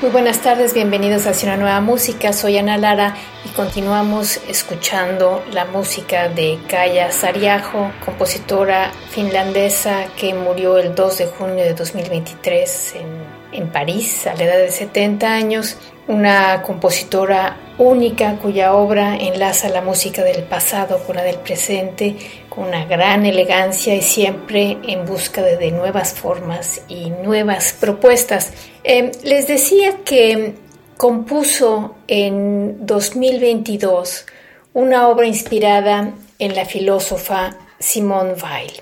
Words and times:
Muy 0.00 0.10
buenas 0.10 0.40
tardes, 0.40 0.72
bienvenidos 0.72 1.26
a 1.26 1.32
una 1.44 1.58
nueva 1.58 1.82
música. 1.82 2.32
Soy 2.32 2.56
Ana 2.56 2.78
Lara 2.78 3.14
y 3.44 3.50
continuamos 3.50 4.40
escuchando 4.48 5.44
la 5.52 5.66
música 5.66 6.30
de 6.30 6.58
Kaya 6.68 7.12
Sariajo, 7.12 7.92
compositora 8.02 8.92
finlandesa 9.10 10.06
que 10.16 10.32
murió 10.32 10.78
el 10.78 10.94
2 10.94 11.18
de 11.18 11.26
junio 11.26 11.64
de 11.64 11.74
2023 11.74 12.94
en, 12.94 13.08
en 13.52 13.70
París 13.70 14.26
a 14.26 14.34
la 14.36 14.44
edad 14.44 14.56
de 14.56 14.70
70 14.70 15.30
años 15.30 15.76
una 16.10 16.60
compositora 16.62 17.56
única 17.78 18.36
cuya 18.36 18.74
obra 18.74 19.16
enlaza 19.16 19.68
la 19.68 19.80
música 19.80 20.24
del 20.24 20.42
pasado 20.42 20.98
con 21.06 21.14
la 21.14 21.22
del 21.22 21.36
presente, 21.36 22.16
con 22.48 22.64
una 22.64 22.84
gran 22.84 23.26
elegancia 23.26 23.94
y 23.94 24.02
siempre 24.02 24.76
en 24.88 25.06
busca 25.06 25.40
de, 25.40 25.70
nuevas 25.70 26.12
formas 26.12 26.82
y 26.88 27.10
nuevas 27.10 27.72
propuestas. 27.72 28.52
Em, 28.82 29.12
les 29.22 29.46
decía 29.46 29.98
que 30.04 30.54
compuso 30.96 31.94
en 32.08 32.84
2022 32.84 34.26
una 34.74 35.08
obra 35.08 35.28
inspirada 35.28 36.12
en 36.40 36.56
la 36.56 36.64
filósofa 36.64 37.56
Simone 37.78 38.32
Weil. 38.32 38.72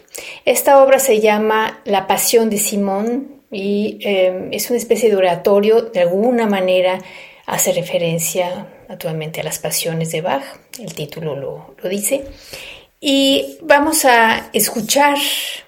Esta 0.47 0.83
obra 0.83 0.99
se 0.99 1.21
llama 1.21 1.81
La 1.85 2.07
Pasión 2.07 2.49
de 2.49 2.57
Simone 2.57 3.38
y 3.51 3.99
em, 4.03 4.53
es 4.53 4.69
una 4.71 4.79
especie 4.79 5.09
de 5.11 5.17
oratorio, 5.17 5.83
de 5.83 6.01
alguna 6.01 6.47
manera 6.47 6.99
hace 7.47 7.73
referencia 7.73 8.67
naturalmente 8.89 9.41
a 9.41 9.45
las 9.45 9.59
pasiones 9.59 10.13
de 10.13 10.21
Bach, 10.21 10.43
el 10.79 10.95
título 10.95 11.37
lo, 11.37 11.75
lo 11.83 11.89
dice, 11.89 12.25
y 13.01 13.59
vamos 13.63 14.05
a 14.05 14.51
escuchar 14.53 15.17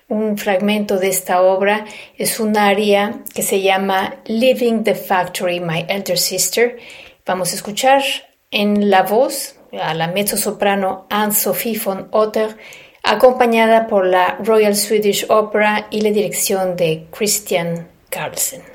un 0.09 0.37
fragmento 0.37 0.99
de 0.99 1.09
esta 1.09 1.43
obra, 1.43 1.85
es 2.19 2.41
un 2.41 2.57
aria 2.57 3.23
que 3.33 3.43
se 3.43 3.63
llama 3.63 4.17
Living 4.25 4.83
the 4.83 4.97
Factory, 4.97 5.61
My 5.61 5.87
Elder 5.89 6.19
Sister. 6.19 6.79
Vamos 7.25 7.53
a 7.53 7.55
escuchar 7.55 8.03
en 8.51 8.91
la 8.91 9.05
voz 9.05 9.55
a 9.81 9.95
la 9.95 10.09
mezzo-soprano 10.09 11.07
Anne-Sophie 11.09 11.79
von 11.79 12.09
Otter 12.11 12.57
acompañada 13.03 13.87
por 13.87 14.07
la 14.07 14.39
Royal 14.43 14.77
Swedish 14.77 15.27
Opera 15.29 15.87
y 15.91 16.01
la 16.01 16.11
dirección 16.11 16.77
de 16.77 17.07
Christian 17.11 17.89
Carlsen. 18.09 18.70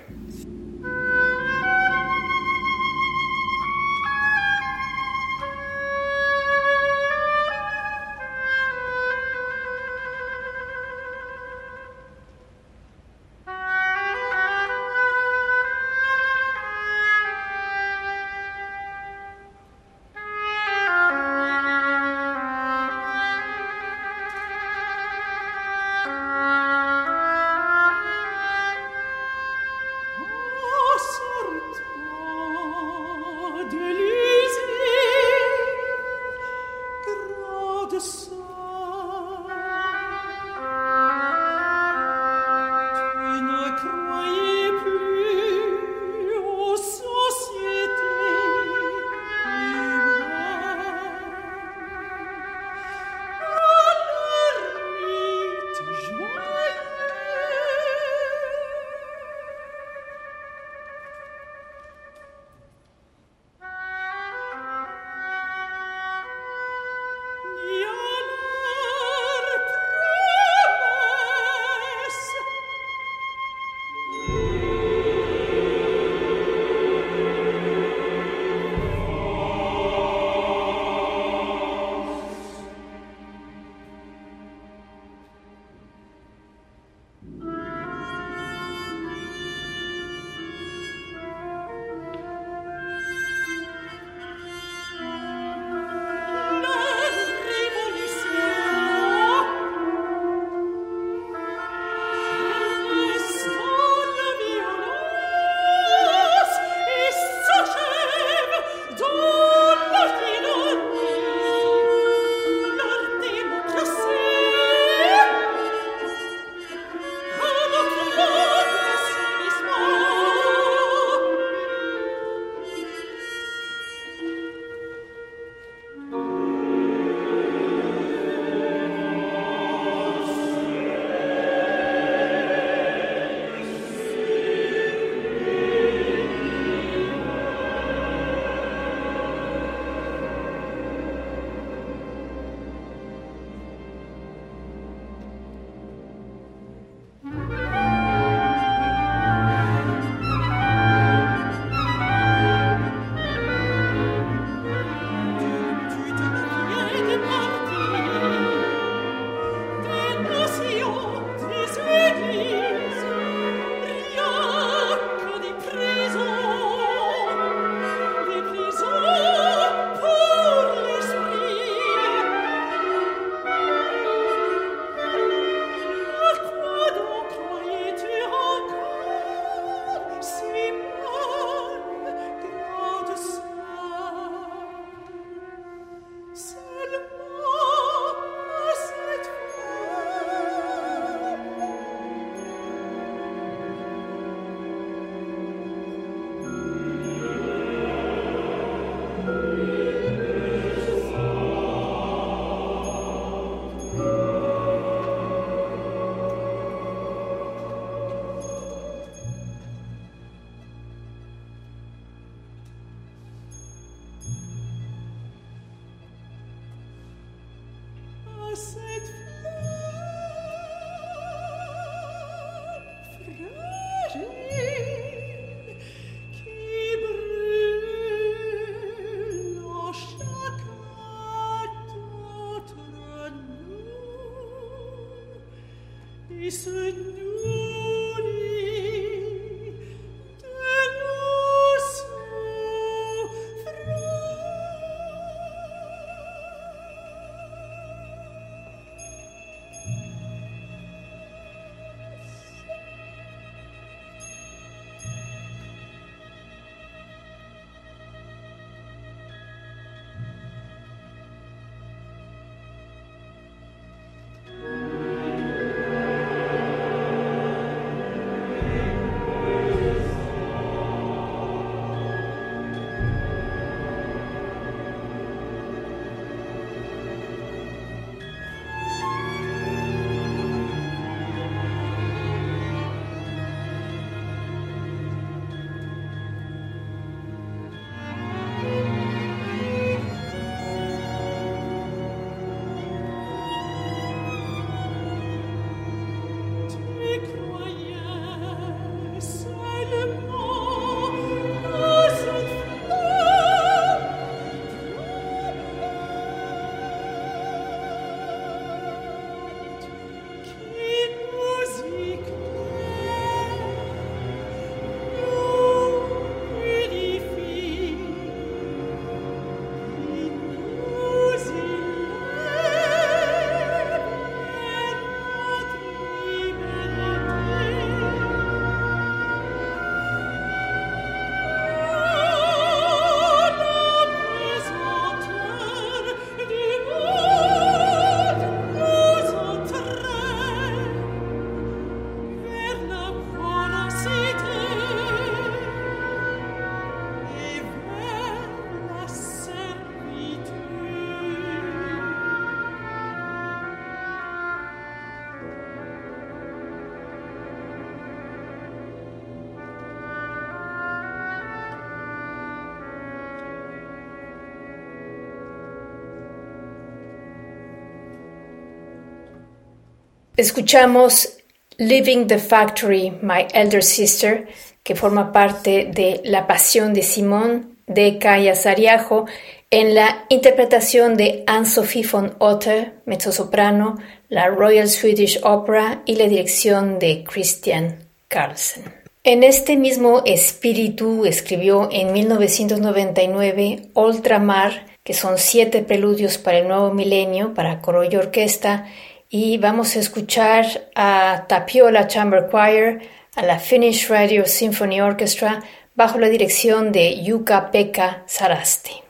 Escuchamos 370.37 371.37
Living 371.77 372.27
the 372.27 372.39
Factory, 372.39 373.09
My 373.21 373.47
Elder 373.53 373.81
Sister, 373.81 374.47
que 374.83 374.93
forma 374.93 375.31
parte 375.31 375.89
de 375.93 376.19
La 376.25 376.45
Pasión 376.45 376.93
de 376.93 377.03
Simón 377.03 377.77
de 377.87 378.17
Kaya 378.17 378.53
Sariajo, 378.53 379.27
en 379.71 379.95
la 379.95 380.25
interpretación 380.27 381.15
de 381.15 381.45
Anne-Sophie 381.47 382.05
von 382.05 382.35
Otter, 382.39 382.95
mezzosoprano, 383.05 383.97
la 384.27 384.47
Royal 384.47 384.89
Swedish 384.89 385.39
Opera 385.41 386.01
y 386.05 386.17
la 386.17 386.27
dirección 386.27 386.99
de 386.99 387.23
Christian 387.23 387.99
Carlsen. 388.27 388.93
En 389.23 389.41
este 389.41 389.77
mismo 389.77 390.21
espíritu 390.25 391.25
escribió 391.25 391.87
en 391.91 392.11
1999 392.11 393.89
Ultramar, 393.93 394.85
que 395.03 395.13
son 395.13 395.37
siete 395.37 395.81
preludios 395.81 396.37
para 396.37 396.57
el 396.59 396.67
nuevo 396.67 396.91
milenio 396.91 397.53
para 397.53 397.79
coro 397.79 398.03
y 398.03 398.15
orquesta, 398.15 398.85
y 399.29 399.57
vamos 399.57 399.95
a 399.95 399.99
escuchar 399.99 400.65
a 400.95 401.45
Tapiola 401.47 402.07
Chamber 402.07 402.47
Choir, 402.49 403.09
a 403.35 403.43
la 403.43 403.59
Finnish 403.59 404.09
Radio 404.09 404.45
Symphony 404.45 405.01
Orchestra, 405.01 405.63
bajo 405.95 406.19
la 406.19 406.29
dirección 406.29 406.91
de 406.91 407.23
Yuka 407.23 407.71
Pekka 407.71 408.23
Sarasti. 408.27 409.04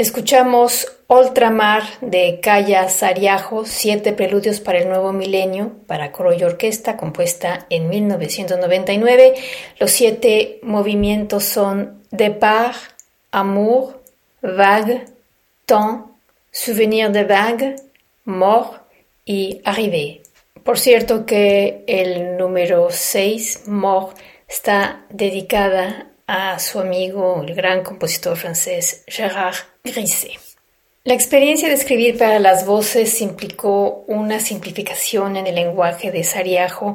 Escuchamos 0.00 0.90
Ultramar 1.08 1.82
de 2.00 2.40
Calla 2.40 2.88
Sariajo, 2.88 3.66
siete 3.66 4.14
preludios 4.14 4.58
para 4.58 4.78
el 4.78 4.88
nuevo 4.88 5.12
milenio, 5.12 5.72
para 5.86 6.10
coro 6.10 6.32
y 6.32 6.42
orquesta, 6.42 6.96
compuesta 6.96 7.66
en 7.68 7.90
1999. 7.90 9.34
Los 9.78 9.90
siete 9.90 10.58
movimientos 10.62 11.44
son 11.44 12.02
Départ, 12.10 12.78
Amour, 13.30 14.00
Vague, 14.40 15.04
Temps, 15.66 16.06
Souvenir 16.50 17.10
de 17.10 17.24
Vague, 17.24 17.76
Mort 18.24 18.80
y 19.26 19.60
Arrivé. 19.66 20.22
Por 20.64 20.78
cierto 20.78 21.26
que 21.26 21.84
el 21.86 22.38
número 22.38 22.88
6, 22.90 23.64
Mort, 23.66 24.16
está 24.48 25.04
dedicada 25.10 26.09
a 26.30 26.60
su 26.60 26.78
amigo, 26.78 27.42
el 27.44 27.56
gran 27.56 27.82
compositor 27.82 28.36
francés 28.36 29.02
Gérard 29.08 29.56
Griset. 29.82 30.38
La 31.02 31.14
experiencia 31.14 31.66
de 31.66 31.74
escribir 31.74 32.16
para 32.16 32.38
las 32.38 32.64
voces 32.64 33.20
implicó 33.20 34.04
una 34.06 34.38
simplificación 34.38 35.36
en 35.36 35.48
el 35.48 35.56
lenguaje 35.56 36.12
de 36.12 36.22
Sariajo 36.22 36.92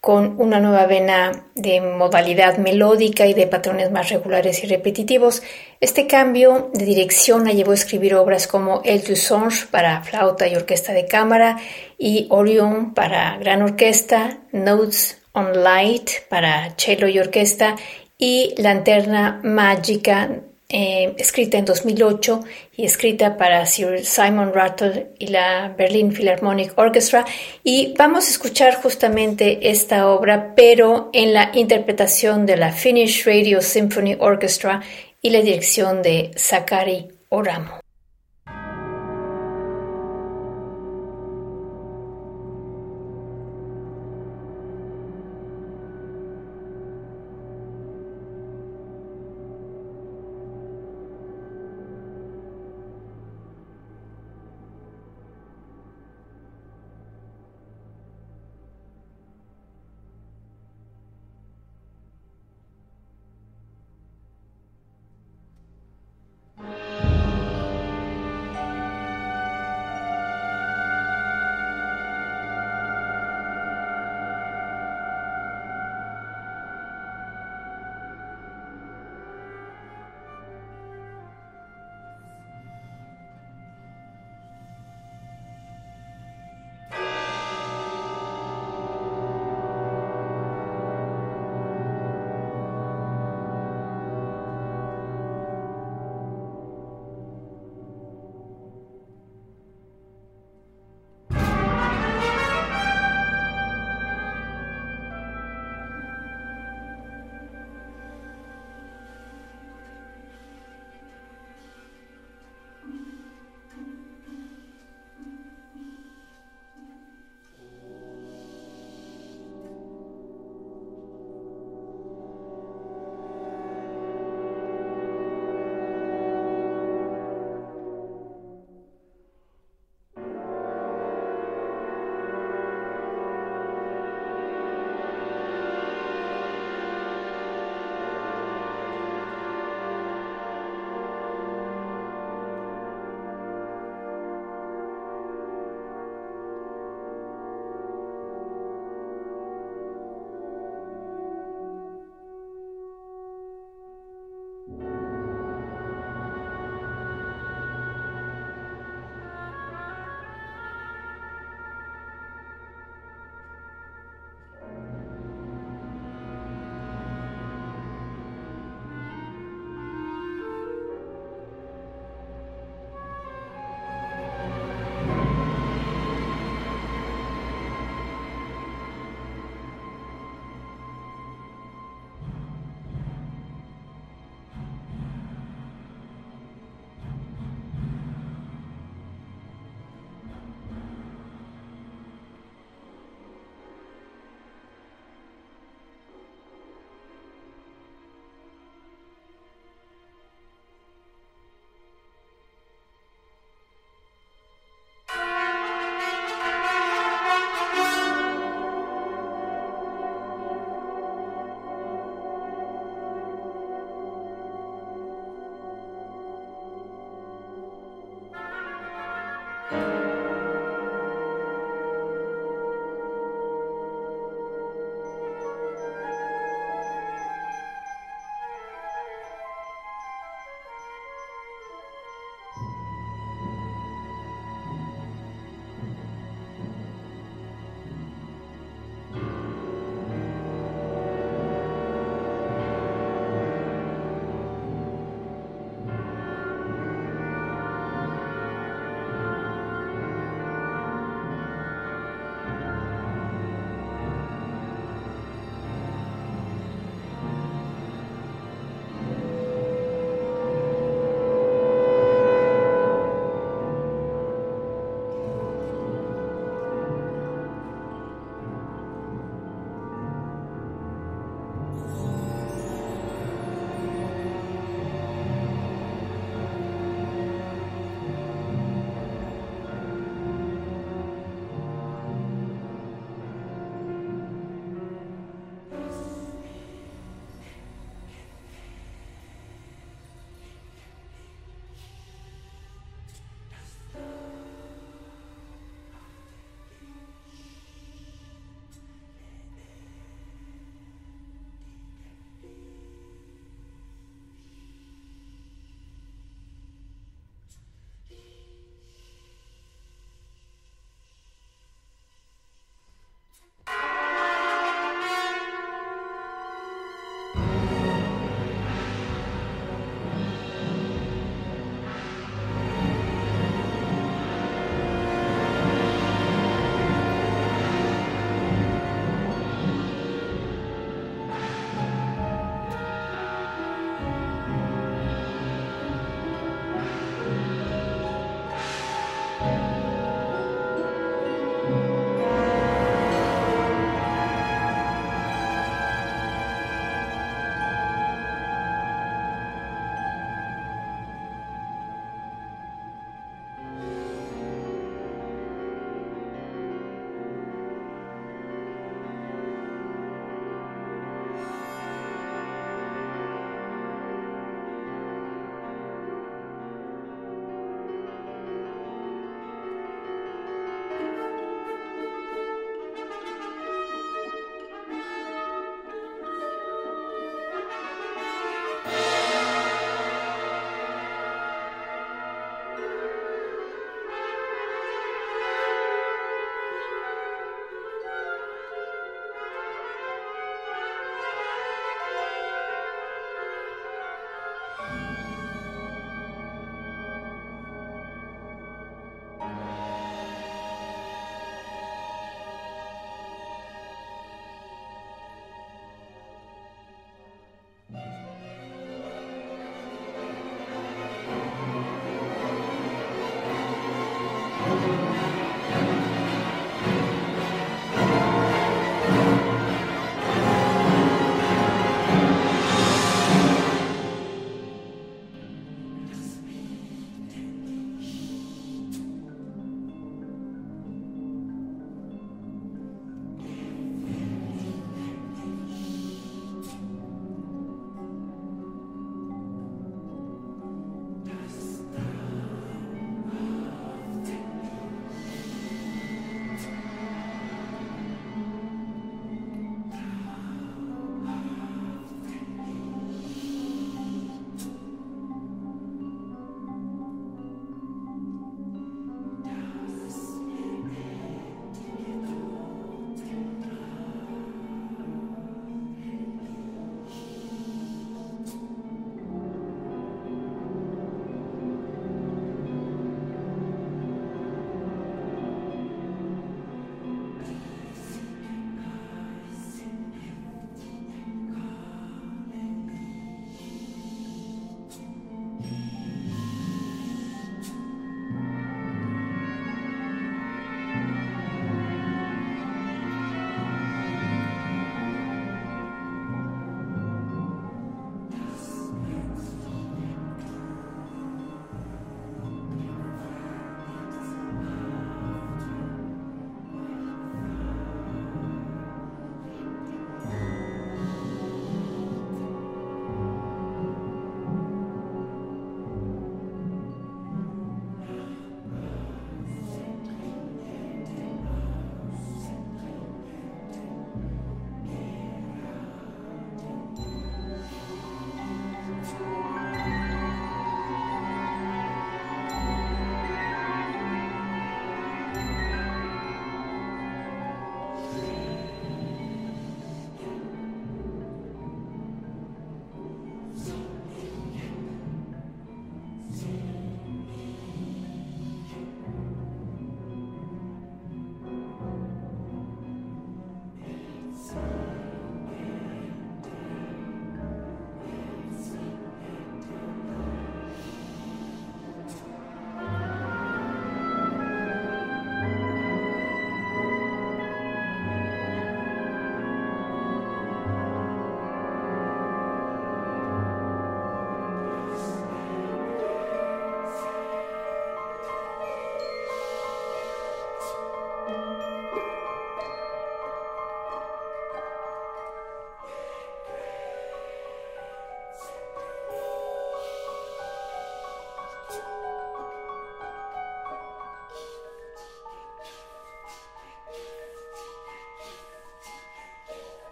con 0.00 0.40
una 0.40 0.58
nueva 0.58 0.86
vena 0.86 1.46
de 1.54 1.80
modalidad 1.80 2.58
melódica 2.58 3.24
y 3.26 3.34
de 3.34 3.46
patrones 3.46 3.92
más 3.92 4.10
regulares 4.10 4.64
y 4.64 4.66
repetitivos. 4.66 5.44
Este 5.80 6.08
cambio 6.08 6.72
de 6.74 6.84
dirección 6.84 7.44
la 7.44 7.52
llevó 7.52 7.70
a 7.70 7.74
escribir 7.74 8.16
obras 8.16 8.48
como 8.48 8.82
El 8.84 9.04
du 9.04 9.14
Songe 9.14 9.66
para 9.70 10.02
flauta 10.02 10.48
y 10.48 10.56
orquesta 10.56 10.92
de 10.92 11.06
cámara 11.06 11.56
y 11.98 12.26
Orion 12.30 12.94
para 12.94 13.38
gran 13.38 13.62
orquesta, 13.62 14.38
Notes 14.50 15.22
on 15.34 15.62
Light 15.62 16.10
para 16.28 16.74
cello 16.76 17.06
y 17.06 17.20
orquesta 17.20 17.76
y 18.22 18.54
Lanterna 18.56 19.40
Mágica, 19.42 20.30
eh, 20.68 21.12
escrita 21.18 21.58
en 21.58 21.64
2008 21.64 22.44
y 22.76 22.84
escrita 22.84 23.36
para 23.36 23.66
Sir 23.66 24.06
Simon 24.06 24.54
Rattle 24.54 25.08
y 25.18 25.26
la 25.26 25.74
Berlin 25.76 26.12
Philharmonic 26.12 26.72
Orchestra. 26.78 27.24
Y 27.64 27.94
vamos 27.98 28.28
a 28.28 28.30
escuchar 28.30 28.80
justamente 28.80 29.68
esta 29.72 30.06
obra, 30.06 30.54
pero 30.54 31.10
en 31.12 31.34
la 31.34 31.50
interpretación 31.52 32.46
de 32.46 32.58
la 32.58 32.70
Finnish 32.70 33.26
Radio 33.26 33.60
Symphony 33.60 34.14
Orchestra 34.20 34.80
y 35.20 35.30
la 35.30 35.40
dirección 35.40 36.00
de 36.00 36.30
Sakari 36.36 37.08
Oramo. 37.28 37.81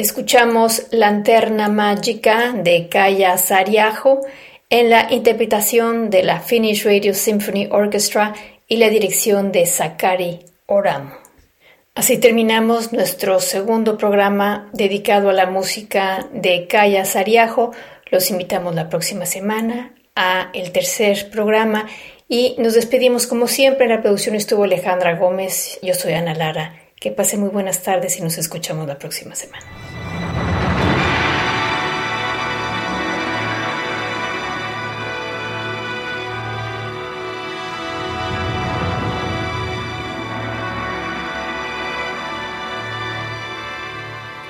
Escuchamos 0.00 0.84
Lanterna 0.92 1.68
Mágica 1.68 2.52
de 2.52 2.88
Kaya 2.88 3.36
Sariajo 3.36 4.22
en 4.70 4.88
la 4.88 5.08
interpretación 5.12 6.08
de 6.08 6.22
la 6.22 6.40
Finnish 6.40 6.86
Radio 6.86 7.12
Symphony 7.12 7.68
Orchestra 7.70 8.32
y 8.66 8.78
la 8.78 8.88
dirección 8.88 9.52
de 9.52 9.66
Sakari 9.66 10.38
Oram. 10.64 11.12
Así 11.94 12.16
terminamos 12.16 12.94
nuestro 12.94 13.40
segundo 13.40 13.98
programa 13.98 14.70
dedicado 14.72 15.28
a 15.28 15.34
la 15.34 15.44
música 15.44 16.26
de 16.32 16.66
Kaya 16.66 17.04
Sariajo. 17.04 17.72
Los 18.10 18.30
invitamos 18.30 18.74
la 18.74 18.88
próxima 18.88 19.26
semana 19.26 19.94
a 20.16 20.48
el 20.54 20.72
tercer 20.72 21.28
programa 21.28 21.86
y 22.26 22.54
nos 22.56 22.72
despedimos 22.72 23.26
como 23.26 23.46
siempre. 23.46 23.84
En 23.84 23.90
la 23.90 24.00
producción 24.00 24.34
estuvo 24.34 24.64
Alejandra 24.64 25.16
Gómez. 25.16 25.78
Yo 25.82 25.92
soy 25.92 26.14
Ana 26.14 26.34
Lara. 26.34 26.74
Que 26.98 27.10
pase 27.10 27.38
muy 27.38 27.48
buenas 27.48 27.82
tardes 27.82 28.18
y 28.18 28.22
nos 28.22 28.36
escuchamos 28.36 28.86
la 28.86 28.98
próxima 28.98 29.34
semana. 29.34 29.89